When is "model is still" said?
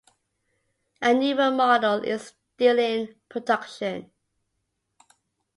1.51-2.79